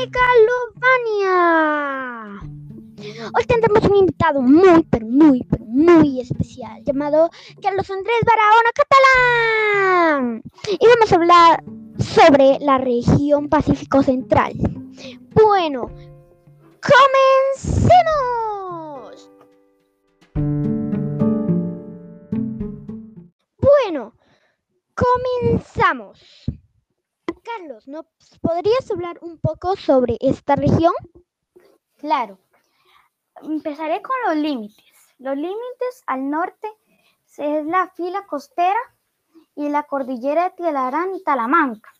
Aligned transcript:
Megalovania. 0.00 1.36
Hoy 3.34 3.44
tendremos 3.46 3.84
un 3.84 3.96
invitado 3.96 4.40
muy, 4.40 4.82
pero 4.84 5.06
muy, 5.06 5.42
pero 5.44 5.64
muy 5.66 6.20
especial 6.20 6.82
llamado 6.84 7.30
Carlos 7.60 7.90
Andrés 7.90 8.20
Barahona 8.24 8.70
Catalán. 8.74 10.42
Y 10.68 10.86
vamos 10.86 11.12
a 11.12 11.16
hablar 11.16 11.62
sobre 11.98 12.58
la 12.60 12.78
región 12.78 13.50
Pacífico 13.50 14.02
Central. 14.02 14.54
Bueno, 15.32 15.90
comencemos. 16.80 18.00
Bueno, 23.58 24.14
comenzamos. 24.94 26.20
Carlos, 27.56 27.88
¿nos 27.88 28.06
podrías 28.40 28.90
hablar 28.90 29.18
un 29.22 29.38
poco 29.38 29.76
sobre 29.76 30.16
esta 30.20 30.56
región? 30.56 30.92
Claro. 31.98 32.38
Empezaré 33.42 34.02
con 34.02 34.16
los 34.26 34.36
límites. 34.36 34.84
Los 35.18 35.36
límites 35.36 36.02
al 36.06 36.28
norte 36.30 36.68
es 37.38 37.66
la 37.66 37.88
fila 37.88 38.26
costera 38.26 38.78
y 39.54 39.68
la 39.68 39.84
cordillera 39.84 40.44
de 40.44 40.56
Tielarán 40.56 41.14
y 41.14 41.22
Talamanca. 41.22 41.92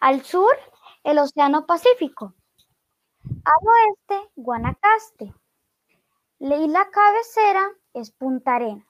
Al 0.00 0.24
sur, 0.24 0.56
el 1.04 1.18
Océano 1.18 1.66
Pacífico. 1.66 2.34
Al 3.24 3.68
oeste, 3.68 4.30
Guanacaste. 4.36 5.34
Y 6.38 6.68
la 6.68 6.88
cabecera 6.90 7.68
es 7.92 8.10
Punta 8.12 8.54
Arenas. 8.54 8.89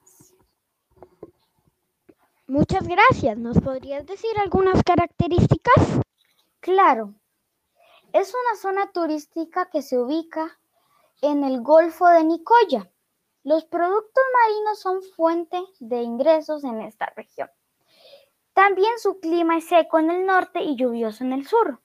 Muchas 2.50 2.88
gracias. 2.88 3.38
¿Nos 3.38 3.60
podrías 3.60 4.04
decir 4.06 4.32
algunas 4.40 4.82
características? 4.82 6.00
Claro. 6.58 7.14
Es 8.12 8.34
una 8.34 8.60
zona 8.60 8.90
turística 8.90 9.70
que 9.70 9.82
se 9.82 9.96
ubica 9.96 10.58
en 11.22 11.44
el 11.44 11.62
Golfo 11.62 12.08
de 12.08 12.24
Nicoya. 12.24 12.90
Los 13.44 13.66
productos 13.66 14.24
marinos 14.42 14.80
son 14.80 15.00
fuente 15.14 15.62
de 15.78 16.02
ingresos 16.02 16.64
en 16.64 16.80
esta 16.80 17.12
región. 17.14 17.48
También 18.52 18.98
su 18.98 19.20
clima 19.20 19.58
es 19.58 19.68
seco 19.68 20.00
en 20.00 20.10
el 20.10 20.26
norte 20.26 20.60
y 20.60 20.74
lluvioso 20.74 21.22
en 21.22 21.34
el 21.34 21.46
sur. 21.46 21.80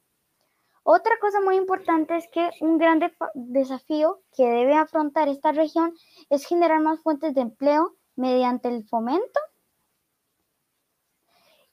Otra 0.82 1.14
cosa 1.22 1.42
muy 1.42 1.58
importante 1.58 2.18
es 2.18 2.28
que 2.30 2.50
un 2.62 2.80
gran 2.80 3.00
desafío 3.36 4.24
que 4.36 4.48
debe 4.48 4.74
afrontar 4.74 5.28
esta 5.28 5.52
región 5.52 5.94
es 6.32 6.44
generar 6.48 6.80
más 6.82 7.00
fuentes 7.02 7.36
de 7.36 7.42
empleo 7.42 7.96
mediante 8.16 8.70
el 8.70 8.84
fomento 8.88 9.40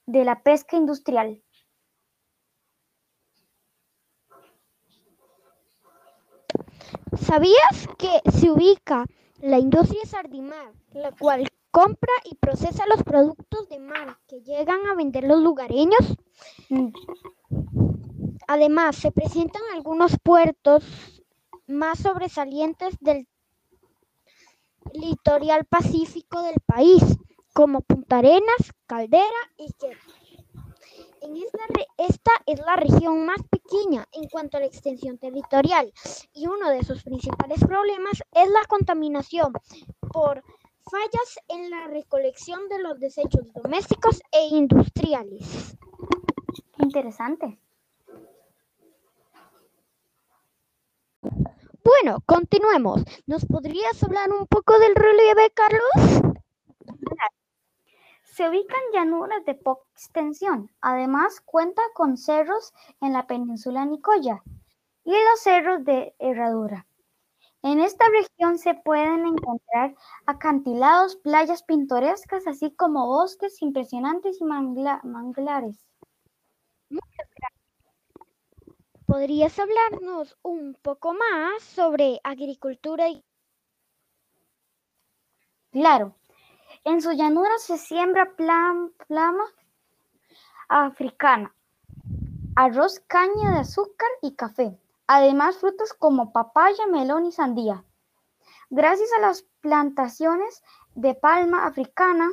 de 0.05 0.25
la 0.25 0.41
pesca 0.43 0.77
industrial. 0.77 1.41
¿Sabías 7.19 7.87
que 7.97 8.21
se 8.31 8.51
ubica 8.51 9.05
la 9.39 9.59
industria 9.59 10.05
sardimar, 10.05 10.73
la 10.91 11.11
cual 11.11 11.47
compra 11.71 12.13
y 12.25 12.35
procesa 12.35 12.85
los 12.87 13.03
productos 13.03 13.67
de 13.69 13.79
mar 13.79 14.17
que 14.27 14.41
llegan 14.41 14.85
a 14.87 14.95
vender 14.95 15.23
los 15.23 15.41
lugareños? 15.41 16.17
Además, 18.47 18.95
se 18.97 19.11
presentan 19.11 19.61
algunos 19.73 20.17
puertos 20.21 20.83
más 21.67 21.99
sobresalientes 21.99 22.97
del 22.99 23.27
litoral 24.93 25.65
pacífico 25.65 26.41
del 26.43 26.59
país, 26.65 27.03
como 27.53 27.81
Punta 27.81 28.17
Arenas, 28.17 28.73
Caldera 28.87 29.23
y 29.57 29.71
Queros. 29.73 30.03
En 31.21 31.37
esta, 31.37 31.63
esta 31.97 32.31
es 32.45 32.59
la 32.59 32.75
región 32.75 33.25
más 33.25 33.37
pequeña 33.49 34.05
en 34.11 34.27
cuanto 34.27 34.57
a 34.57 34.59
la 34.59 34.65
extensión 34.65 35.17
territorial 35.17 35.93
y 36.33 36.47
uno 36.47 36.69
de 36.69 36.83
sus 36.83 37.03
principales 37.03 37.63
problemas 37.63 38.21
es 38.33 38.49
la 38.49 38.65
contaminación 38.67 39.53
por 40.11 40.43
fallas 40.91 41.39
en 41.47 41.69
la 41.69 41.87
recolección 41.87 42.67
de 42.67 42.79
los 42.79 42.99
desechos 42.99 43.45
domésticos 43.53 44.21
e 44.31 44.47
industriales. 44.47 45.77
Interesante. 46.79 47.57
Bueno, 51.83 52.21
continuemos. 52.25 53.03
¿Nos 53.27 53.45
podrías 53.45 54.01
hablar 54.03 54.31
un 54.31 54.45
poco 54.47 54.77
del 54.79 54.95
relieve, 54.95 55.51
Carlos? 55.51 56.32
Se 58.33 58.49
ubica 58.49 58.73
en 58.75 58.93
llanuras 58.93 59.45
de 59.45 59.53
poca 59.53 59.87
extensión. 59.91 60.71
Además, 60.81 61.39
cuenta 61.39 61.83
con 61.93 62.17
cerros 62.17 62.73
en 62.99 63.13
la 63.13 63.27
península 63.27 63.85
Nicoya 63.85 64.41
y 65.03 65.11
los 65.11 65.39
cerros 65.39 65.85
de 65.85 66.15
Herradura. 66.17 66.87
En 67.61 67.79
esta 67.79 68.05
región 68.09 68.57
se 68.57 68.73
pueden 68.73 69.27
encontrar 69.27 69.95
acantilados, 70.25 71.15
playas 71.17 71.63
pintorescas, 71.63 72.47
así 72.47 72.71
como 72.75 73.05
bosques 73.07 73.61
impresionantes 73.61 74.41
y 74.41 74.45
manglares. 74.45 75.85
¿Podrías 79.05 79.59
hablarnos 79.59 80.37
un 80.41 80.73
poco 80.81 81.13
más 81.13 81.61
sobre 81.61 82.19
agricultura 82.23 83.09
y... 83.09 83.23
Claro, 85.71 86.15
en 86.85 87.01
su 87.01 87.11
llanura 87.11 87.57
se 87.59 87.77
siembra 87.77 88.35
plama 88.35 89.45
africana, 90.67 91.53
arroz, 92.55 92.99
caña 93.07 93.51
de 93.51 93.59
azúcar 93.59 94.09
y 94.21 94.35
café. 94.35 94.77
Además, 95.07 95.57
frutos 95.57 95.93
como 95.93 96.31
papaya, 96.31 96.87
melón 96.87 97.25
y 97.25 97.31
sandía. 97.31 97.83
Gracias 98.69 99.09
a 99.17 99.21
las 99.21 99.43
plantaciones 99.61 100.63
de 100.95 101.13
palma 101.15 101.65
africana, 101.65 102.29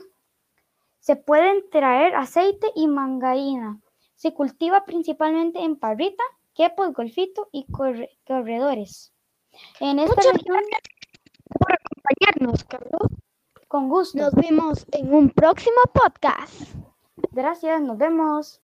se 1.00 1.16
pueden 1.16 1.68
traer 1.70 2.14
aceite 2.14 2.70
y 2.74 2.86
mangarina. 2.86 3.80
Se 4.14 4.34
cultiva 4.34 4.84
principalmente 4.84 5.60
en 5.60 5.76
parrita, 5.76 6.22
quepos, 6.54 6.92
golfito 6.92 7.48
y 7.52 7.66
corredores. 8.26 9.12
En 9.80 9.98
esta 9.98 10.20
región... 10.32 10.62
por 11.58 11.72
acompañarnos, 11.72 12.64
Carlos. 12.64 13.02
Con 13.70 13.88
gusto. 13.88 14.19
Nos 14.19 14.34
vemos 14.34 14.84
en 14.91 15.14
un 15.14 15.31
próximo 15.31 15.76
podcast. 15.94 16.75
Gracias, 17.31 17.81
nos 17.81 17.97
vemos. 17.98 18.60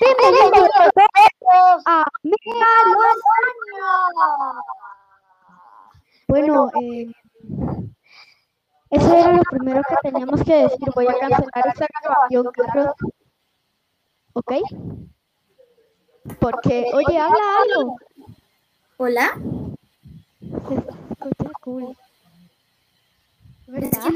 Bienvenidos 0.00 0.68
a 1.86 2.04
Bueno, 6.26 6.72
eh, 6.82 7.12
eso 8.90 9.14
era 9.14 9.32
lo 9.34 9.42
primero 9.44 9.80
que 9.88 10.10
teníamos 10.10 10.42
que 10.42 10.54
decir. 10.54 10.88
Voy 10.92 11.06
a 11.06 11.18
cancelar 11.20 11.68
esta 11.68 11.86
grabación, 12.02 12.50
Carlos. 12.52 12.94
¿Ok? 14.32 14.52
Porque, 16.40 16.90
oye, 16.94 17.16
habla 17.16 17.44
algo. 17.62 17.96
¿Hola? 18.96 19.40
Se 20.40 20.74
escucha 20.74 21.50
cool. 21.60 21.96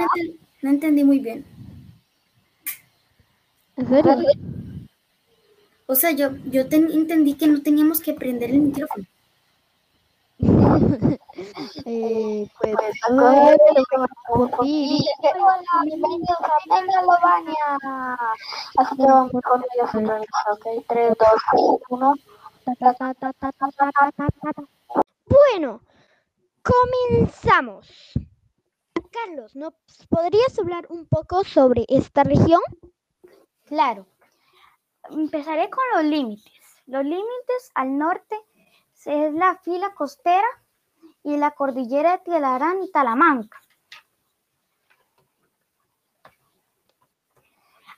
Es 0.00 0.06
que 0.14 0.38
no, 0.62 0.70
entendí 0.70 1.04
muy 1.04 1.18
bien. 1.18 1.44
¿En 3.76 3.88
serio? 3.88 4.16
O 5.86 5.94
sea, 5.94 6.12
yo, 6.12 6.30
yo 6.46 6.62
entendí 6.62 7.34
que 7.34 7.46
no 7.48 7.60
teníamos 7.62 8.00
que 8.00 8.14
prender 8.14 8.50
el 8.50 8.60
micrófono. 8.60 9.04
eh, 11.84 12.48
pues, 12.60 12.76
Hola, 13.10 13.46
bienvenidos 15.84 16.38
a 16.70 16.80
Megalovania. 16.80 17.66
Así 18.78 18.96
que 18.96 19.02
vamos 19.02 19.32
con 19.32 19.64
ellos 19.74 19.90
ok. 20.52 20.66
3, 20.88 21.14
2, 21.18 21.80
1. 21.90 22.14
Bueno, 25.28 25.80
comenzamos. 26.62 27.86
Carlos, 29.10 29.56
¿nos 29.56 29.74
podrías 30.08 30.56
hablar 30.58 30.86
un 30.88 31.06
poco 31.06 31.42
sobre 31.44 31.84
esta 31.88 32.22
región? 32.22 32.60
Claro. 33.66 34.06
Empezaré 35.10 35.68
con 35.68 35.84
los 35.94 36.04
límites. 36.04 36.52
Los 36.86 37.04
límites 37.04 37.70
al 37.74 37.98
norte 37.98 38.36
es 39.04 39.34
la 39.34 39.56
fila 39.62 39.92
costera 39.94 40.46
y 41.22 41.36
la 41.36 41.50
cordillera 41.52 42.12
de 42.12 42.24
Tielarán 42.24 42.82
y 42.82 42.90
Talamanca. 42.90 43.60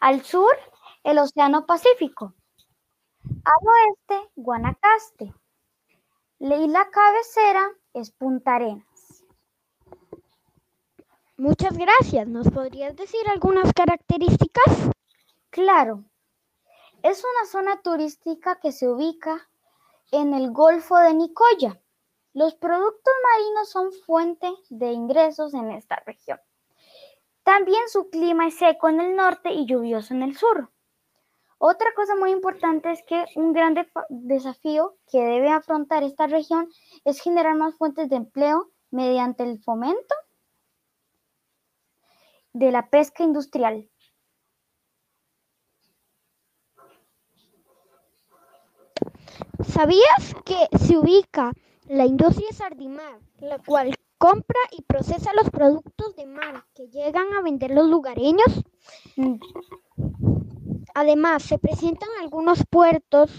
Al 0.00 0.24
sur, 0.24 0.56
el 1.04 1.18
Océano 1.18 1.66
Pacífico. 1.66 2.34
Al 3.44 3.68
oeste, 3.68 4.30
Guanacaste. 4.34 5.34
Y 6.38 6.66
la 6.68 6.90
cabecera 6.90 7.70
es 7.92 8.10
Punta 8.10 8.56
Arenas. 8.56 8.91
Muchas 11.38 11.79
gracias. 11.79 12.29
¿Nos 12.29 12.50
podrías 12.50 12.94
decir 12.94 13.20
algunas 13.29 13.73
características? 13.73 14.90
Claro. 15.49 16.05
Es 17.02 17.25
una 17.25 17.50
zona 17.50 17.81
turística 17.81 18.61
que 18.61 18.70
se 18.70 18.87
ubica 18.87 19.49
en 20.11 20.34
el 20.34 20.52
Golfo 20.52 20.99
de 20.99 21.14
Nicoya. 21.14 21.81
Los 22.34 22.55
productos 22.55 23.14
marinos 23.31 23.70
son 23.70 23.93
fuente 23.93 24.52
de 24.69 24.93
ingresos 24.93 25.55
en 25.55 25.70
esta 25.70 25.96
región. 26.06 26.38
También 27.44 27.88
su 27.88 28.11
clima 28.11 28.46
es 28.46 28.58
seco 28.58 28.90
en 28.90 29.00
el 29.00 29.17
norte 29.17 29.52
y 29.52 29.64
lluvioso 29.64 30.12
en 30.12 30.23
el 30.23 30.37
sur. 30.37 30.70
Otra 31.56 31.94
cosa 31.94 32.14
muy 32.14 32.31
importante 32.31 32.93
es 32.93 33.02
que 33.05 33.25
un 33.37 33.55
gran 33.55 33.75
desafío 34.11 34.96
que 35.11 35.23
debe 35.23 35.49
afrontar 35.49 36.02
esta 36.02 36.26
región 36.26 36.69
es 37.05 37.20
generar 37.23 37.56
más 37.56 37.75
fuentes 37.76 38.11
de 38.11 38.17
empleo 38.17 38.70
mediante 38.90 39.44
el 39.44 39.62
fomento 39.62 40.14
de 42.52 42.70
la 42.70 42.88
pesca 42.90 43.25
industrial. 43.25 43.88
¿Sabías 49.64 50.34
que 50.44 50.69
se 50.78 50.99
ubica 50.99 51.52
la 51.88 52.04
industria 52.04 52.52
sardimar, 52.52 53.20
la 53.38 53.58
cual 53.58 53.94
compra 54.19 54.60
y 54.70 54.82
procesa 54.82 55.32
los 55.34 55.50
productos 55.50 56.14
de 56.16 56.26
mar 56.26 56.64
que 56.75 56.88
llegan 56.88 57.32
a 57.32 57.43
vender 57.43 57.70
los 57.70 57.88
lugareños? 57.88 58.64
Además, 60.94 61.43
se 61.43 61.58
presentan 61.58 62.08
algunos 62.20 62.64
puertos 62.69 63.31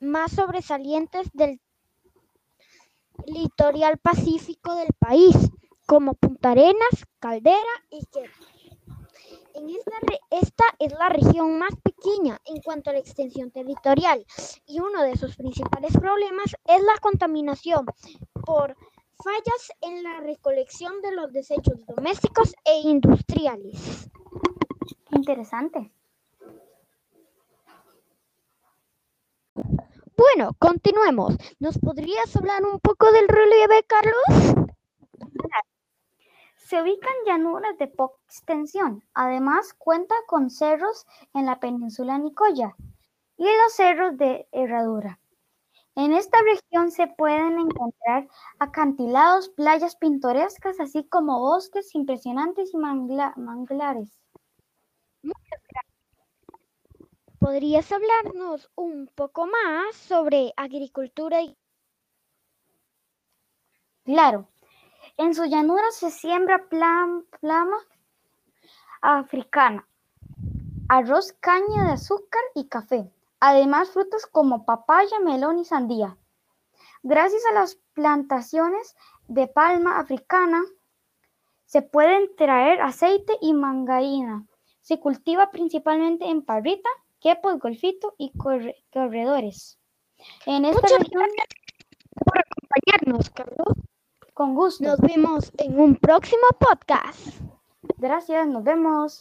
más 0.00 0.32
sobresalientes 0.32 1.28
del 1.32 1.60
litoral 3.26 3.98
pacífico 3.98 4.74
del 4.76 4.90
país, 4.98 5.34
como 5.86 6.14
Punta 6.14 6.52
Arenas, 6.52 7.04
Caldera 7.20 7.58
y 7.90 8.04
que 8.06 8.30
En 9.54 9.68
esta, 9.70 9.92
esta 10.30 10.64
es 10.78 10.92
la 10.92 11.08
región 11.08 11.58
más 11.58 11.74
pequeña 11.82 12.38
en 12.44 12.60
cuanto 12.62 12.90
a 12.90 12.92
la 12.92 13.00
extensión 13.00 13.50
territorial 13.50 14.24
y 14.66 14.78
uno 14.80 15.02
de 15.02 15.16
sus 15.16 15.36
principales 15.36 15.92
problemas 15.96 16.54
es 16.64 16.82
la 16.82 16.96
contaminación 17.00 17.86
por 18.46 18.76
fallas 19.22 19.72
en 19.80 20.04
la 20.04 20.20
recolección 20.20 21.02
de 21.02 21.12
los 21.12 21.32
desechos 21.32 21.74
domésticos 21.86 22.54
e 22.64 22.80
industriales. 22.80 24.08
Interesante. 25.10 25.90
Bueno, 30.16 30.52
continuemos. 30.58 31.36
¿Nos 31.58 31.78
podrías 31.78 32.34
hablar 32.36 32.64
un 32.64 32.78
poco 32.80 33.10
del 33.12 33.28
relieve, 33.28 33.82
Carlos? 33.84 34.67
Se 36.68 36.82
ubican 36.82 37.14
llanuras 37.24 37.78
de 37.78 37.86
poca 37.86 38.20
extensión. 38.26 39.02
Además, 39.14 39.72
cuenta 39.72 40.14
con 40.26 40.50
cerros 40.50 41.06
en 41.32 41.46
la 41.46 41.60
península 41.60 42.18
Nicoya 42.18 42.76
y 43.38 43.44
los 43.44 43.72
cerros 43.72 44.18
de 44.18 44.46
Herradura. 44.52 45.18
En 45.94 46.12
esta 46.12 46.36
región 46.42 46.90
se 46.90 47.06
pueden 47.06 47.58
encontrar 47.58 48.28
acantilados, 48.58 49.48
playas 49.48 49.96
pintorescas, 49.96 50.78
así 50.78 51.04
como 51.04 51.40
bosques 51.40 51.94
impresionantes 51.94 52.74
y 52.74 52.76
manglares. 52.76 54.20
Muchas 55.22 55.62
gracias. 55.70 55.94
¿Podrías 57.38 57.90
hablarnos 57.90 58.70
un 58.74 59.06
poco 59.14 59.46
más 59.46 59.96
sobre 59.96 60.52
agricultura 60.54 61.40
y... 61.40 61.56
Claro. 64.04 64.48
En 65.18 65.34
su 65.34 65.44
llanura 65.46 65.90
se 65.90 66.12
siembra 66.12 66.68
plama 66.68 67.76
africana, 69.02 69.84
arroz, 70.88 71.32
caña 71.40 71.86
de 71.86 71.92
azúcar 71.94 72.40
y 72.54 72.68
café. 72.68 73.10
Además, 73.40 73.90
frutos 73.90 74.26
como 74.26 74.64
papaya, 74.64 75.18
melón 75.18 75.58
y 75.58 75.64
sandía. 75.64 76.16
Gracias 77.02 77.42
a 77.50 77.54
las 77.54 77.74
plantaciones 77.94 78.94
de 79.26 79.48
palma 79.48 79.98
africana, 79.98 80.62
se 81.66 81.82
pueden 81.82 82.34
traer 82.36 82.80
aceite 82.80 83.36
y 83.40 83.54
mangarina. 83.54 84.46
Se 84.82 85.00
cultiva 85.00 85.50
principalmente 85.50 86.26
en 86.26 86.42
Parrita, 86.42 86.88
Quepos, 87.20 87.58
Golfito 87.58 88.14
y 88.18 88.32
corredores. 88.92 89.80
En 90.46 90.64
esta 90.64 90.86
región... 90.96 91.28
por 92.24 92.38
acompañarnos, 92.38 93.30
Carlos. 93.30 93.87
Con 94.38 94.54
gusto. 94.54 94.84
Nos 94.84 95.00
vemos 95.00 95.50
en 95.58 95.80
un 95.80 95.96
próximo 95.96 96.46
podcast. 96.60 97.18
Gracias, 97.96 98.46
nos 98.46 98.62
vemos. 98.62 99.16